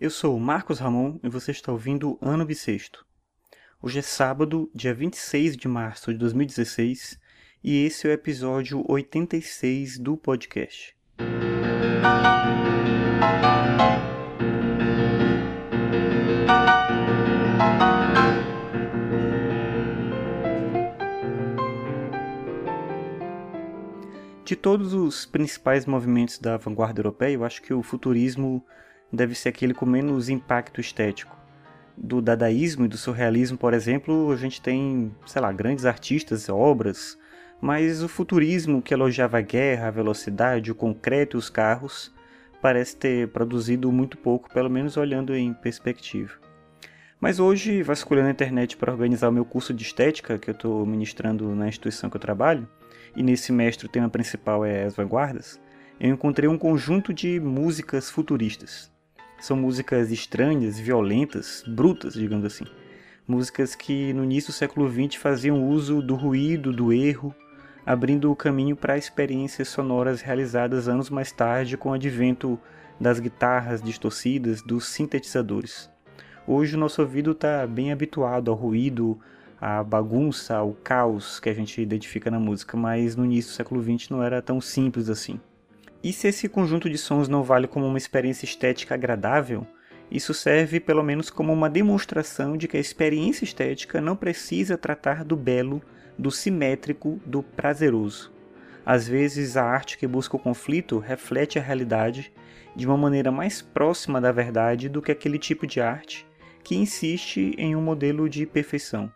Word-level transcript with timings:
Eu 0.00 0.08
sou 0.08 0.40
Marcos 0.40 0.78
Ramon 0.78 1.20
e 1.22 1.28
você 1.28 1.50
está 1.50 1.70
ouvindo 1.70 2.16
Ano 2.22 2.46
Bissexto. 2.46 3.04
Hoje 3.82 3.98
é 3.98 4.02
sábado, 4.02 4.70
dia 4.74 4.94
26 4.94 5.58
de 5.58 5.68
março 5.68 6.10
de 6.10 6.18
2016, 6.18 7.20
e 7.62 7.84
esse 7.84 8.06
é 8.06 8.10
o 8.10 8.14
episódio 8.14 8.82
86 8.90 9.98
do 9.98 10.16
podcast. 10.16 10.96
De 24.46 24.56
todos 24.56 24.94
os 24.94 25.26
principais 25.26 25.84
movimentos 25.84 26.38
da 26.38 26.56
vanguarda 26.56 27.00
europeia, 27.00 27.34
eu 27.34 27.44
acho 27.44 27.60
que 27.60 27.74
o 27.74 27.82
futurismo 27.82 28.64
deve 29.12 29.34
ser 29.34 29.50
aquele 29.50 29.74
com 29.74 29.86
menos 29.86 30.28
impacto 30.28 30.80
estético. 30.80 31.36
Do 31.96 32.22
dadaísmo 32.22 32.84
e 32.84 32.88
do 32.88 32.96
surrealismo, 32.96 33.58
por 33.58 33.74
exemplo, 33.74 34.30
a 34.30 34.36
gente 34.36 34.60
tem, 34.60 35.14
sei 35.26 35.42
lá, 35.42 35.52
grandes 35.52 35.84
artistas, 35.84 36.48
obras, 36.48 37.18
mas 37.60 38.02
o 38.02 38.08
futurismo 38.08 38.80
que 38.80 38.94
elogiava 38.94 39.38
a 39.38 39.42
guerra, 39.42 39.88
a 39.88 39.90
velocidade, 39.90 40.72
o 40.72 40.74
concreto 40.74 41.36
e 41.36 41.38
os 41.38 41.50
carros 41.50 42.12
parece 42.62 42.96
ter 42.96 43.28
produzido 43.28 43.90
muito 43.92 44.16
pouco, 44.16 44.52
pelo 44.52 44.70
menos 44.70 44.96
olhando 44.96 45.34
em 45.34 45.52
perspectiva. 45.52 46.32
Mas 47.20 47.38
hoje, 47.38 47.82
vasculhando 47.82 48.28
a 48.28 48.32
internet 48.32 48.78
para 48.78 48.92
organizar 48.92 49.28
o 49.28 49.32
meu 49.32 49.44
curso 49.44 49.74
de 49.74 49.82
estética 49.82 50.38
que 50.38 50.48
eu 50.48 50.54
estou 50.54 50.86
ministrando 50.86 51.54
na 51.54 51.68
instituição 51.68 52.08
que 52.08 52.16
eu 52.16 52.20
trabalho, 52.20 52.66
e 53.14 53.22
nesse 53.22 53.44
semestre 53.44 53.86
o 53.86 53.90
tema 53.90 54.08
principal 54.08 54.64
é 54.64 54.84
as 54.84 54.94
vanguardas, 54.94 55.60
eu 55.98 56.10
encontrei 56.10 56.48
um 56.48 56.56
conjunto 56.56 57.12
de 57.12 57.38
músicas 57.38 58.08
futuristas. 58.08 58.90
São 59.40 59.56
músicas 59.56 60.10
estranhas, 60.10 60.78
violentas, 60.78 61.64
brutas, 61.66 62.12
digamos 62.12 62.44
assim. 62.44 62.66
Músicas 63.26 63.74
que 63.74 64.12
no 64.12 64.22
início 64.22 64.52
do 64.52 64.56
século 64.56 64.90
XX 64.90 65.14
faziam 65.14 65.66
uso 65.66 66.02
do 66.02 66.14
ruído, 66.14 66.74
do 66.74 66.92
erro, 66.92 67.34
abrindo 67.86 68.30
o 68.30 68.36
caminho 68.36 68.76
para 68.76 68.98
experiências 68.98 69.68
sonoras 69.68 70.20
realizadas 70.20 70.88
anos 70.88 71.08
mais 71.08 71.32
tarde 71.32 71.78
com 71.78 71.88
o 71.88 71.94
advento 71.94 72.60
das 73.00 73.18
guitarras 73.18 73.80
distorcidas, 73.80 74.60
dos 74.60 74.86
sintetizadores. 74.88 75.90
Hoje 76.46 76.76
o 76.76 76.78
nosso 76.78 77.00
ouvido 77.00 77.30
está 77.30 77.66
bem 77.66 77.92
habituado 77.92 78.50
ao 78.50 78.56
ruído, 78.56 79.18
a 79.58 79.82
bagunça, 79.82 80.56
ao 80.56 80.74
caos 80.74 81.40
que 81.40 81.48
a 81.48 81.54
gente 81.54 81.80
identifica 81.80 82.30
na 82.30 82.38
música, 82.38 82.76
mas 82.76 83.16
no 83.16 83.24
início 83.24 83.52
do 83.52 83.56
século 83.56 83.82
XX 83.82 84.10
não 84.10 84.22
era 84.22 84.42
tão 84.42 84.60
simples 84.60 85.08
assim. 85.08 85.40
E 86.02 86.12
se 86.12 86.28
esse 86.28 86.48
conjunto 86.48 86.88
de 86.88 86.96
sons 86.96 87.28
não 87.28 87.42
vale 87.42 87.66
como 87.66 87.86
uma 87.86 87.98
experiência 87.98 88.46
estética 88.46 88.94
agradável, 88.94 89.66
isso 90.10 90.34
serve 90.34 90.80
pelo 90.80 91.02
menos 91.02 91.30
como 91.30 91.52
uma 91.52 91.70
demonstração 91.70 92.56
de 92.56 92.66
que 92.66 92.76
a 92.76 92.80
experiência 92.80 93.44
estética 93.44 94.00
não 94.00 94.16
precisa 94.16 94.78
tratar 94.78 95.24
do 95.24 95.36
belo, 95.36 95.82
do 96.18 96.30
simétrico, 96.30 97.20
do 97.24 97.42
prazeroso. 97.42 98.32
Às 98.84 99.06
vezes, 99.06 99.56
a 99.56 99.64
arte 99.64 99.98
que 99.98 100.06
busca 100.06 100.36
o 100.36 100.40
conflito 100.40 100.98
reflete 100.98 101.58
a 101.58 101.62
realidade 101.62 102.32
de 102.74 102.86
uma 102.86 102.96
maneira 102.96 103.30
mais 103.30 103.60
próxima 103.60 104.20
da 104.20 104.32
verdade 104.32 104.88
do 104.88 105.02
que 105.02 105.12
aquele 105.12 105.38
tipo 105.38 105.66
de 105.66 105.80
arte 105.80 106.26
que 106.64 106.74
insiste 106.74 107.54
em 107.56 107.76
um 107.76 107.80
modelo 107.80 108.28
de 108.28 108.46
perfeição. 108.46 109.10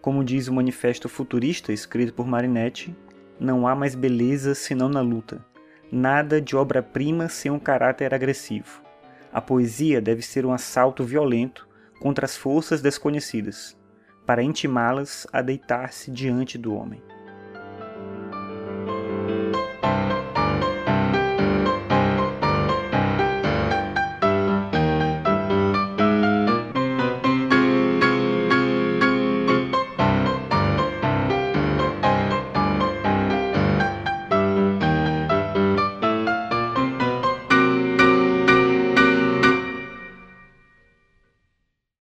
Como 0.00 0.24
diz 0.24 0.48
o 0.48 0.52
manifesto 0.52 1.08
futurista 1.08 1.72
escrito 1.72 2.14
por 2.14 2.26
Marinetti, 2.26 2.94
não 3.38 3.66
há 3.66 3.74
mais 3.74 3.94
beleza 3.94 4.54
senão 4.54 4.88
na 4.88 5.00
luta. 5.00 5.44
Nada 5.92 6.40
de 6.40 6.54
obra-prima 6.54 7.28
sem 7.28 7.50
um 7.50 7.58
caráter 7.58 8.14
agressivo. 8.14 8.80
A 9.32 9.40
poesia 9.40 10.00
deve 10.00 10.22
ser 10.22 10.46
um 10.46 10.52
assalto 10.52 11.02
violento 11.02 11.68
contra 12.00 12.24
as 12.24 12.36
forças 12.36 12.80
desconhecidas, 12.80 13.76
para 14.24 14.42
intimá-las 14.42 15.26
a 15.32 15.42
deitar-se 15.42 16.10
diante 16.12 16.56
do 16.56 16.74
homem. 16.74 17.02